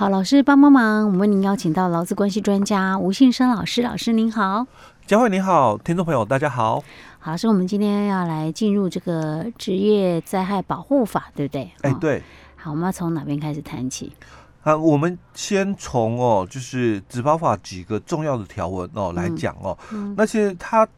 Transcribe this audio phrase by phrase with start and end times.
[0.00, 4.66] 好，老师帮帮忙，我们为您邀请到劳资关系专家吴信生老师，老师您好，
[5.04, 6.82] 佳慧您好，听众朋友大家好。
[7.18, 11.70] 好，是我们今天要来进入这个职业灾害保护法，对不对？
[11.82, 12.22] 哎，对。
[12.56, 14.10] 好，我们要从哪边开始谈起？
[14.62, 19.76] 啊，我们先从哦，就是职保法几个重要的条文哦来讲哦。
[19.92, 20.14] 嗯。
[20.16, 20.88] 那其实它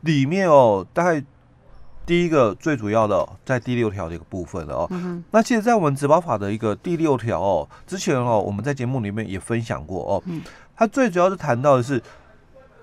[0.00, 1.24] 里面哦，大概。
[2.10, 10.42] 第一个最主要的在第六条的一个部分了哦，嗯、那其实，在我们职保法的一个第六条哦，之前哦，我们在节目里面也分享过哦，嗯、
[10.74, 12.02] 它最主要是谈到的是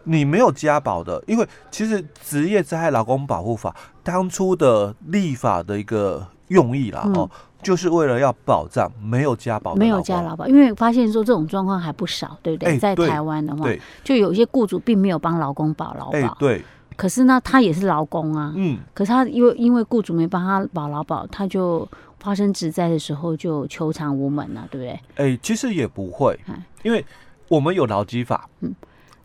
[0.05, 7.29] 你没有加保的，因为其实职业灾害劳工保护法当初的立法的一个用意啦哦，嗯、
[7.61, 12.75] 就是为了要保障没有加保的没有加劳保，因为发现说这种状况还不少，对不对？
[12.75, 13.67] 欸、在台湾的话，
[14.05, 16.63] 就有一些雇主并没有帮劳工保劳保，欸、对。
[16.97, 18.51] 可是呢，他也是劳工啊。
[18.55, 18.79] 嗯。
[18.93, 21.87] 可是他因为因为雇主没帮他保劳保，他就
[22.19, 24.89] 发生职灾的时候就求偿无门了，对不对？
[25.15, 26.37] 哎、欸，其实也不会，
[26.83, 27.05] 因为
[27.47, 28.49] 我们有劳基法。
[28.61, 28.75] 嗯。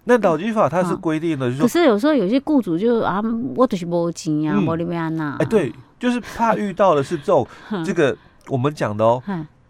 [0.05, 3.23] 那劳基法它是规定的，就是、可是有时候有些雇主就啊，
[3.57, 5.37] 我就是没钱啊，没里面啊。
[5.39, 7.47] 哎，对，就是怕遇到的是这种
[7.85, 8.15] 这个
[8.49, 9.23] 我们讲的哦，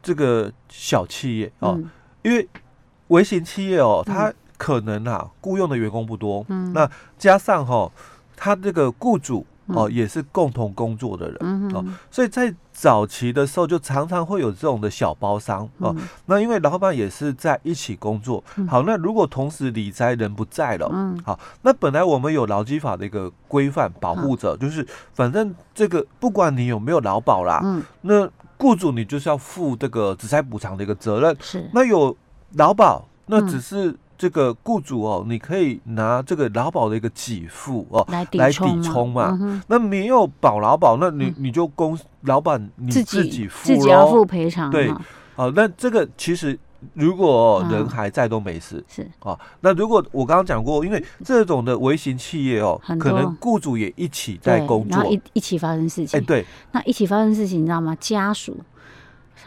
[0.02, 1.90] 这个小企业哦，嗯、
[2.22, 2.48] 因为
[3.08, 4.32] 微型企业哦，它。
[4.62, 7.92] 嗯可能啊，雇佣的员工不多，嗯，那加上哈、哦，
[8.36, 15.92] 他这个雇主哦、嗯、也是共同工作的人，嗯哦，所以在早期的时候就常常会有这种的小包商哦。
[15.98, 32.16] 嗯、那因为老板也是在一起工作，嗯、好，那如果同时理灾人不在了，嗯，好，那本来我们有劳基法的一个规范保护者，嗯、就是反正这个不管你有没有劳保啦，嗯，那雇主你就是要负这个职灾补偿的一个责任，是，那有
[32.52, 33.98] 劳保，那只是、嗯。
[34.22, 38.38] 这个雇主哦，你可以拿这个劳保的一个给付哦来抵
[38.80, 39.36] 充嘛。
[39.40, 44.70] 嗯、那没有保劳保，那你你就公老板你自己付自己要付赔偿。
[44.70, 44.88] 对，
[45.34, 46.56] 好、哦，那这个其实
[46.94, 48.84] 如果人还在都没事。
[48.86, 56.20] 是啊、哦，那如果我刚刚讲过，因为这种的微型企业哦，可能雇主也一起在工作，然后一一起发生事情。
[56.20, 57.96] 哎，对，那一起发生事情，你知道吗？
[57.98, 58.56] 家属。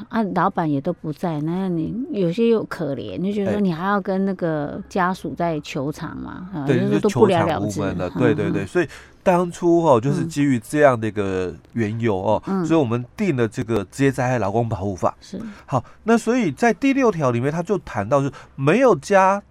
[0.09, 8.09] 啊，老板也都不在，那你有些又可怜，就觉得说你还要跟那个家属在球场嘛，啊、对，就是都不了了之了。
[8.11, 8.87] 对对对，所以
[9.23, 15.15] 当初哦，就是基于这样的一个缘由哦，嗯、所以我们定了这个职业灾害劳工保护法。
[15.21, 19.41] 是好，那所以在第六条里面，他就谈到是没有加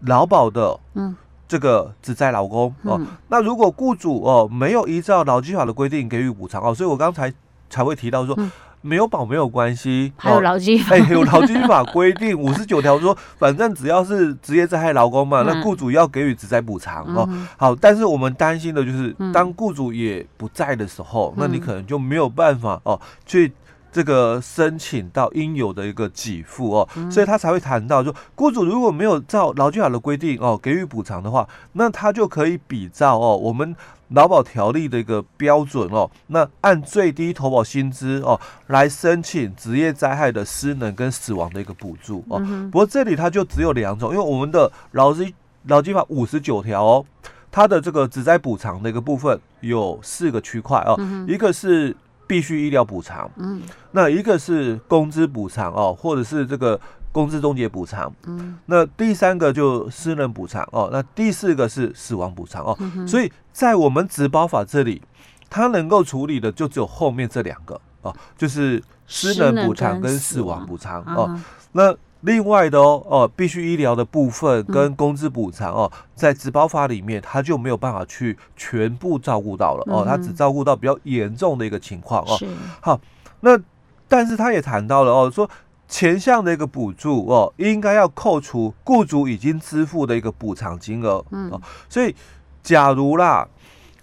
[0.00, 1.14] 劳保的，嗯，
[1.46, 7.32] 这个只在劳工哦，嗯、那如果雇主哦没有依照劳基法的规定给予补偿哦，所以我刚才
[7.68, 8.34] 才会提到说。
[8.38, 8.50] 嗯
[8.82, 17.28] 没有保没有关系，还有劳基法，哎，有劳基法 规定五十九条说，反正只要是职业灾害劳工嘛，那雇主要给予职灾补偿哦。
[17.58, 23.52] 好，但是我们担心的就是，当雇主也不在的时候，那你可能就没有办法哦去
[23.92, 33.76] 这个申请到应有的一个给付哦，所以他才会谈到说，雇主如果没有照劳基法的规定哦给予补偿的话，那他就可以比照哦我们。
[34.10, 42.38] 劳保条例的一个标准哦，那按最低投保薪资哦来申请职业灾害的失能跟死亡的一个补助哦。
[42.44, 45.34] 嗯、不过这里它就只有两种，因为我们的劳基
[45.66, 47.04] 劳基法五十九条哦，
[47.50, 51.96] 它的这个职灾补偿的一个部分有四个区块哦，嗯、一个是
[52.26, 56.80] 必须医疗补偿，嗯，那一个是工资补偿哦，或者是这个。
[57.12, 65.02] 工资终结补偿，嗯，那第三个就私人补偿哦，那第四个是死亡补偿哦，嗯、所以在我们职保法这里，
[65.48, 71.24] 它能够处理的就只有后面这两个哦，就是私人补偿跟死亡补偿哦。
[71.24, 82.36] 啊、那另外的哦哦，必须医疗的部分跟工资补偿哦，嗯、在职保法里面，它就没有办法去全部照顾到了哦，它只照顾到比较严重的一个情况哦。
[82.38, 82.46] 是。
[82.80, 83.00] 好，
[83.40, 83.58] 那
[84.06, 85.50] 但是他也谈到了哦，说。
[85.90, 91.22] 前项的一个补助哦，应该要扣除雇主已经支付的一个补偿金额。
[91.32, 92.14] 嗯，哦，所以
[92.62, 93.46] 假如啦，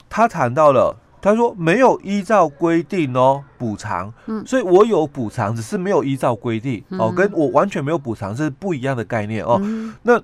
[0.09, 9.57] 他谈到了，他说没有依照规定哦补偿，嗯，所以我有补偿，只是没有依照规定哦，跟我完全没有补偿是不一样的概念哦。
[9.63, 10.22] 嗯，那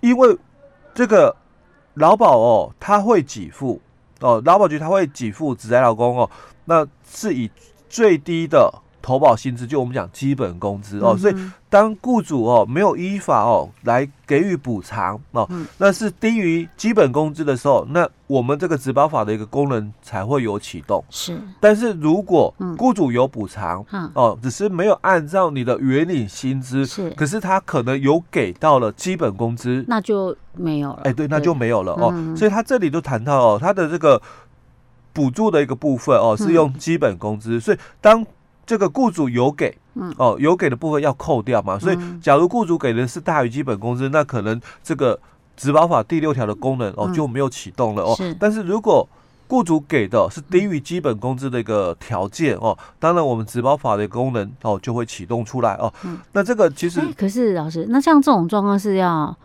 [0.00, 0.38] 因为
[0.94, 1.34] 这个
[1.94, 3.80] 劳保哦，他会给付
[4.20, 6.30] 哦，劳保局他会给付职灾劳工哦，
[6.66, 7.50] 那是以
[7.88, 8.72] 最低的。
[9.02, 11.34] 投保薪资就我们讲基本工资哦，所以
[11.68, 21.04] 当雇主哦没有依法哦来给予补偿哦，那是低于基本工资的时候，那我们这个职保法的一个功能才会有启动。
[21.10, 23.84] 是，但是如果雇主有补偿
[24.14, 31.00] 哦，只是没有按照你的原领薪资，是，可是他可能有给到了基本工资，那就没有了。
[31.04, 32.14] 哎，对，那就没有了哦。
[32.36, 34.20] 所以他这里都谈到哦，他的这个
[35.12, 38.24] 补助的一个部分哦是用基本工资，所以当
[38.64, 45.18] 这个雇主有给，嗯，哦，有给的部分要扣掉嘛，所以假如雇主给的是大于基本工资，那可能这个
[45.56, 48.16] 职保法第六条的功能哦就没有启动了哦。
[48.38, 49.06] 但是如果
[49.48, 55.92] 雇主给的是低于基本工资的一个条件哦，当然我们职保法的功能哦就会启动出来哦。
[56.32, 59.36] 那这个其实可是老师，那像这种状况是要。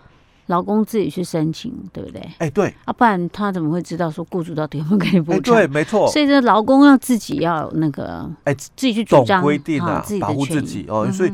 [0.47, 2.21] 劳工自己去申请，对不对？
[2.39, 5.55] 哎、欸，对啊，不然他怎么会知道说雇主到底有没有给你补偿？
[5.55, 5.67] 欸？
[5.67, 6.07] 对，没错。
[6.09, 11.09] 所以这劳工要自己要那个，哎，自己去主张规定啊，自己保护自己哦。
[11.11, 11.31] 所以，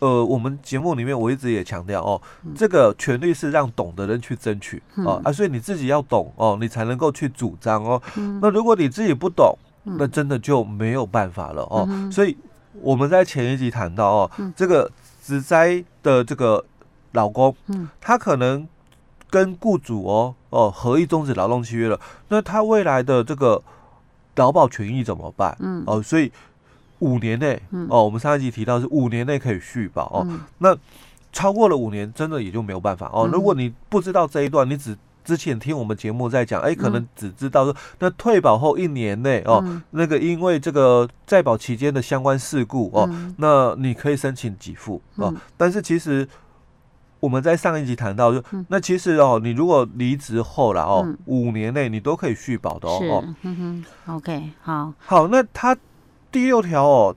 [0.00, 2.20] 呃，我们节目里面我一直也强调哦，
[2.56, 8.02] 这个权利是让懂的人去争取哦啊，所以你自己要懂哦，你才能够去主张哦。
[8.42, 11.88] 那如果你自己不懂，那真的就没有办法了哦。
[12.10, 12.36] 所以
[12.80, 14.90] 我们在前一集谈到哦，这个
[15.24, 16.64] 职灾的这个。
[17.12, 18.66] 劳工，嗯，他可能
[19.30, 23.62] 跟雇主哦哦合意终止劳动契约了，那他未来的这个
[24.36, 25.56] 劳保权益怎么办？
[25.60, 26.32] 嗯，哦，所以
[27.00, 27.60] 五年内，
[27.90, 30.26] 哦，我们上一集提到是五年内可以续保哦，
[30.58, 30.76] 那
[31.32, 33.28] 超过了五年，真的也就没有办法哦。
[33.30, 46.26] 如果你不知道这一段，你只之前听我们节目在讲，哎，可能只知道说，那退保后一年内哦，那个因为这个在保期间的相关事故哦，那你可以申请给付哦，但是其实。
[47.20, 52.98] 我们在上一集谈到，就那其实哦，你如果离职后了哦，五年内你都可以续保的哦。
[53.00, 55.76] 是，嗯哼，OK，好，好，那他
[56.30, 57.16] 第六条哦，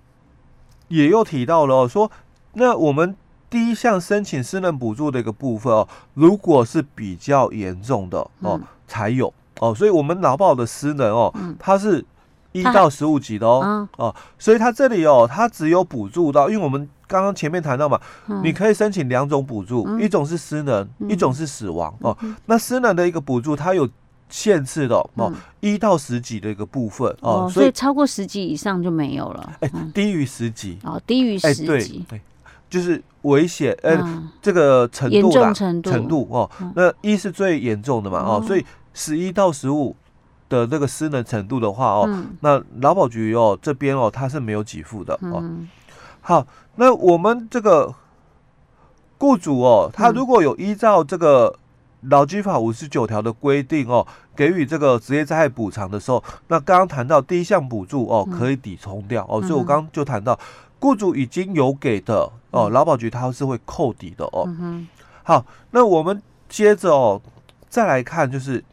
[0.88, 2.12] 也又提到了哦，说
[2.54, 3.16] 那我们
[3.50, 12.04] 第一项申请私人补助的一个部分哦，如果是比较严重的哦，才有哦，所以我们劳保的私人哦，它是
[12.52, 16.90] 一到十五级的哦，哦，所以它这里哦，它只有补助到，因为我们。
[17.12, 18.00] 刚刚前面谈到嘛，
[18.30, 22.18] 嗯、你可以申请两种补助，嗯、一种是失能，嗯、一种是死亡哦。
[22.22, 23.86] 嗯、那失能的一个补助，它有
[24.30, 29.52] 限制的哦，一、嗯、到十级的一个部分哦，哦，所以超过十级以上就没有了。
[29.60, 32.22] 哎、欸，低于十级哦，低于十级，对，对，
[32.70, 36.50] 就是危险，呃，嗯、这个程度严重程度程度哦。
[36.78, 39.94] 那一是最严重的嘛哦，所以十一到十五
[40.52, 45.40] 的那个失能程度的话哦，嗯、那劳保局哦这边哦它是没有给付的哦。
[45.42, 45.70] 嗯。
[46.20, 46.46] 好，
[46.76, 47.96] 那我们这个
[49.18, 51.56] 雇主哦，他如果有依照这个
[52.02, 54.06] 劳基法五十九条的规定哦，
[54.36, 60.38] 给予这个职业灾害补偿的时候，那刚刚谈到第一项补助哦，可以抵充掉哦，所以我刚刚就谈到，
[60.80, 64.48] 雇主已经有给的哦，劳保局他是会扣抵的哦。
[65.24, 67.22] 好，那我们接着哦，
[67.70, 68.64] 再来看就是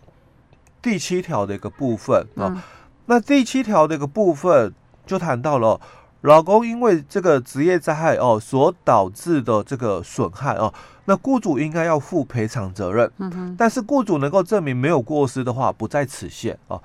[0.80, 2.62] 第七条的一个部分啊，
[3.06, 4.72] 那第七条的一个部分
[5.06, 5.80] 就谈到了。
[6.22, 13.08] 老公因为这个职业灾害哦所导致的这个损害哦，那雇主应该要负赔偿责任。
[13.18, 13.54] 嗯哼。
[13.56, 16.82] 但是雇主能够证明没有过失的话，不在此限哦。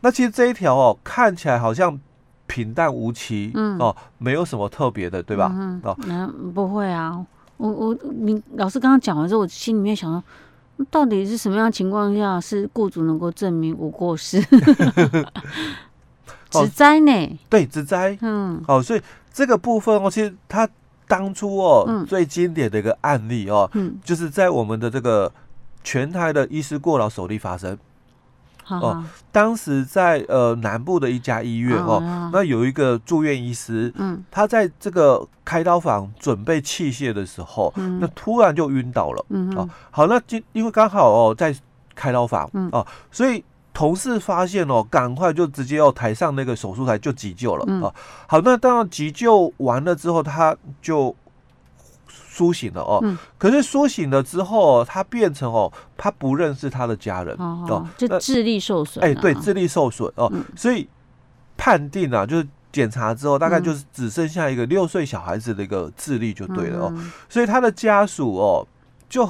[0.00, 1.98] 那其实这一条哦看起来好像
[2.46, 5.50] 平淡无奇，嗯哦，没有什么特别的，对吧？
[5.54, 7.24] 嗯哦，那不会啊。
[7.56, 10.22] 我我你老师刚刚讲完之后，我心里面想说，
[10.90, 14.40] 到底是什么样的情况下是雇主能够证明无过失？
[16.50, 17.38] 职灾呢？
[17.48, 18.16] 对，职灾。
[18.20, 20.68] 嗯，好，所以这个部分哦，其实他
[21.08, 25.32] 当初哦，嗯、最经典的一个案例哦，嗯，就是在我们的这个
[25.82, 27.76] 全台的医师过劳首例发生。
[28.68, 39.24] 哦，当时在呃南部的一家医院哦，哦那有一个住院医师，嗯，他在这个开刀房准备器械的时候，嗯，那突然就晕倒了。
[39.30, 41.54] 嗯哼哦，好，那就因为刚好哦在
[41.94, 43.44] 开刀房，嗯哦，所以。
[43.76, 47.92] 同事发现哦，赶快就直接要抬上那个手术台就急救了、嗯、啊。
[48.28, 51.12] 好，那当然急救完了之后，他就
[52.14, 53.00] 苏醒了哦。
[53.02, 59.06] 嗯、可是苏醒了之后，他变成哦，他不认识他的家人哦，哦，就智力受损、啊。
[59.06, 60.30] 哎、欸，对，智力受损哦。
[60.32, 60.88] 嗯、所以
[61.56, 66.92] 判定啊，就是检查之后，大概就是只剩下一个六岁小孩子的一个智力就对了哦。
[66.96, 68.66] 嗯、所以他的家属哦
[69.08, 69.28] 就。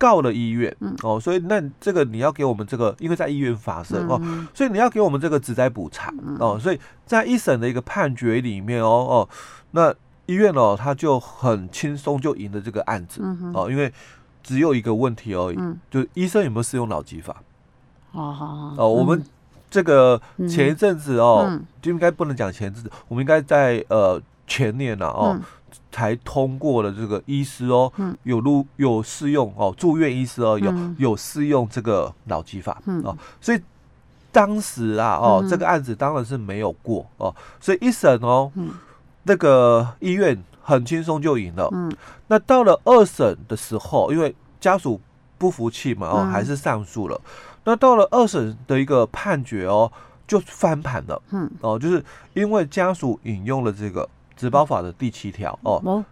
[0.00, 4.16] 告了医院，哦，所以那这个你要给我们这个，因为在医院发生哦，
[4.54, 9.28] 所以你要给我们这个职灾补偿哦，所以在一审的一个判决里面哦哦，
[9.72, 9.92] 那
[10.28, 13.20] 医院哦他就很轻松就赢了这个案子
[13.52, 13.92] 哦，因为
[14.42, 15.58] 只有一个问题而已，
[15.90, 17.42] 就医生有没有适用脑机法？
[18.12, 19.20] 哦哦，我们
[19.68, 25.36] 这个前一阵子哦就应该不能讲前阵子，我们应该在呃前年了哦。
[25.90, 27.90] 才通过了这个医师哦，
[28.22, 33.60] 有录有适用哦，住院医师哦，有有适用这个脑机法哦，所以
[34.30, 38.50] 当时啊哦，这个案子当然是没有过哦，所以一审哦，
[39.28, 41.70] 那个医院很轻松就赢了。
[42.26, 45.00] 那到了二审的时候，因为家属
[45.38, 47.20] 不服气嘛哦，还是上诉了。
[47.62, 49.92] 那到了二审的一个判决哦，
[50.26, 51.22] 就翻盘了。
[51.60, 52.04] 哦，就是
[52.34, 54.08] 因为家属引用了这个。
[54.38, 56.04] 职保法的第七条哦。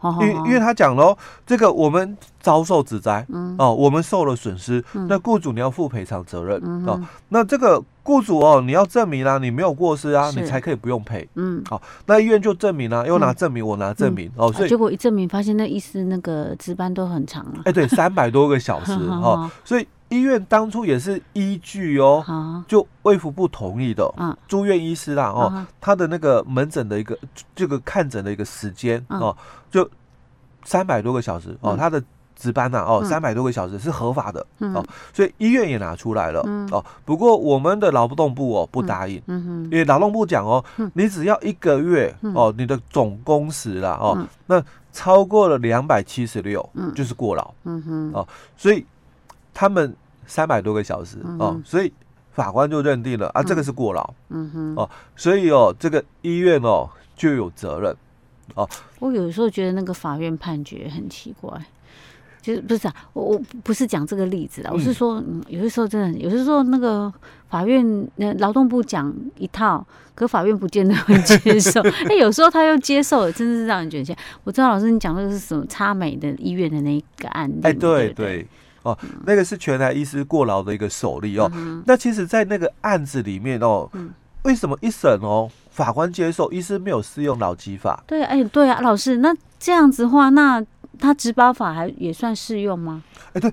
[0.00, 1.16] 哦因为因为他讲喽，
[1.46, 19.86] 这个我们遭受指灾，嗯、哦，我们受了损失，嗯、那雇主你要负赔偿责任，哦，那这个雇主哦，你要证明啊，你没有过失啊，你才可以不用赔，嗯，好、哦，那医院就证明啊，又拿证明，嗯、我拿证明，嗯、哦，所以、啊、结果一证明，发现那医师那个值班都很长了，哎，对，三百多个小时 哦，所以。
[20.10, 27.16] 医院当初也是依据哦，啊、就卫福部同意的，啊、住院医师啦哦，啊、他的那个门诊的一个
[27.54, 29.36] 这个看诊的一个时间、啊、哦，
[29.70, 29.88] 就
[30.64, 32.02] 三百多个小时、嗯、哦，他的
[32.34, 36.84] 值班呐、啊、哦，三百、嗯、多个小时是合法的、嗯、哦，所以医院也拿出来了、嗯、哦。
[37.04, 48.10] 不过我们的劳动部哦不答应，因为劳动部讲哦，嗯、你只要一个月哦，你的总工时啦哦，嗯、那超过了两百七十六，就是过劳，嗯哼。
[48.12, 48.26] 哦，
[48.56, 48.84] 所以。
[49.52, 49.94] 他们
[50.30, 51.92] 三百多个小时、嗯、哼哦，所以
[52.30, 57.94] 法官就认定了啊，这个是过劳，嗯哼哦，所以哦，这个医院哦就有责任
[58.54, 58.66] 哦。
[59.00, 61.50] 我有时候觉得那个法院判决很奇怪，
[62.40, 62.94] 就是不是啊？
[63.12, 67.12] 我我不是讲这个例子啊，我是说，嗯，有些时候真的，有些时候那个
[67.48, 69.84] 法院那劳动部讲一套，
[70.14, 71.80] 可法院不见得会接受。
[72.08, 74.16] 哎，有时候他又接受了，真的是让人觉得。
[74.44, 78.46] 我知道老师你讲那个是什么差美的医院的那一个案例，哎，对对。
[78.82, 78.96] 哦，
[79.26, 81.50] 那个是全台医师过劳的一个首例哦。
[81.54, 84.10] 嗯、那其实，在那个案子里面哦，嗯、
[84.44, 88.02] 为什么一审哦，法官接受医师没有适用劳基法？
[88.06, 90.64] 对，哎，对啊，老师，那这样子的话，那
[90.98, 93.02] 他职保法还也算适用吗？
[93.34, 93.52] 哎，对，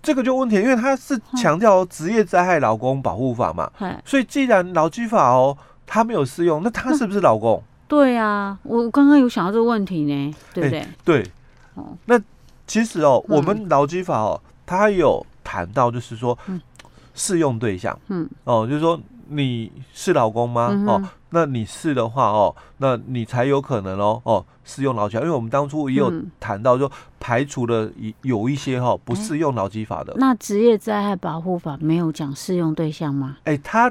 [0.00, 5.56] 这个就问题，因为他是强调职业灾害劳工保护法嘛，嗯、所以既然劳基法哦，
[5.86, 7.62] 他没有适用，那他是不是劳工？
[7.88, 10.86] 对啊，我刚刚有想到这个问题呢，对不对？
[11.04, 11.32] 对，
[11.74, 12.20] 哦，那
[12.66, 14.40] 其实哦，我们劳基法哦。
[14.68, 16.36] 他有谈到，就是说，
[17.14, 20.68] 适用对象，嗯，哦，就是说你是老公吗？
[20.70, 30.12] 嗯、哦，那你是的话，哦，那你才有可能哦，哦，适用劳基法，因为我们当初也有谈到，就排除了一有一些哈、哦、不适用劳基法的。
[30.18, 33.38] 那职业灾害保护法没有讲适用对象吗？
[33.44, 33.90] 哎，他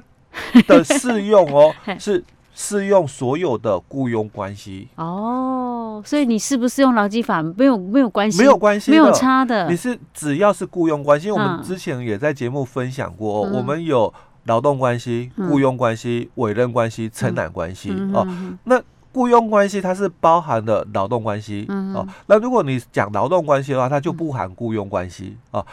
[0.68, 2.24] 的适用哦 是。
[2.60, 9.70] 适用所有的雇佣关系哦，所以你是不是用劳基法没有没有关系，没有关系，没有差的。
[9.70, 14.12] 你是只要是雇佣关系，我们之前也在节目分享过，嗯、我们有
[14.46, 18.28] 劳动关系、雇佣关系、嗯、委任关系、承揽关系、嗯、哦。
[18.64, 18.82] 那
[19.14, 22.08] 雇佣关系它是包含了劳动关系、嗯、哦。
[22.26, 25.64] 那如果你讲劳动关系的话，它就不含雇佣关系哦。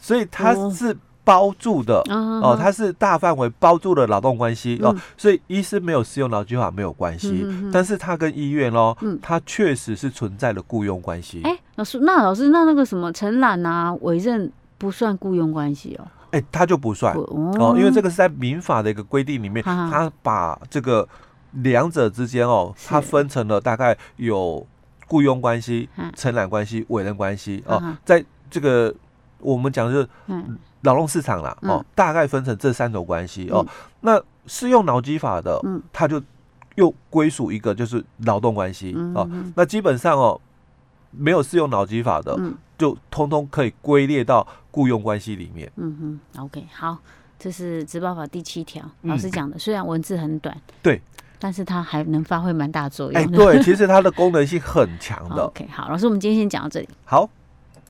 [0.00, 0.96] 所以它是。
[1.30, 11.40] 包住的哦，它是大范围包住的劳动关系哦，所以医师没有适用劳基法没有关系，但是他跟医院哦，他确实是存在的雇佣关系。
[11.44, 16.08] 哎，老师，那老师，那那个什么承揽啊、委任不算雇佣关系哦？
[16.32, 21.08] 哎，他就不算哦，因为这个是在民法的一个规定里面，他把这个
[21.52, 24.66] 两者之间哦，它分成了大概有
[25.06, 28.92] 雇佣关系、承揽关系、委任关系哦，在这个
[29.38, 30.58] 我们讲的是嗯。
[30.82, 33.66] 劳动市场啦，哦，大概分成这三种关系哦。
[34.00, 35.60] 那适用劳基法的，
[35.92, 36.22] 它就
[36.76, 39.28] 又归属一个就是劳动关系哦。
[39.54, 40.40] 那基本上哦，
[41.10, 42.38] 没有适用劳基法的，
[42.78, 45.70] 就通通可以归列到雇佣关系里面。
[45.76, 46.96] 嗯哼，OK，好，
[47.38, 51.02] 这是职保法第七条，老师讲的，虽然文字很短，对，
[51.38, 53.22] 但是它还能发挥蛮大作用。
[53.22, 55.42] 哎，对，其实它的功能性很强的。
[55.52, 56.88] OK，好，老师，我们今天先讲到这里。
[57.04, 57.28] 好。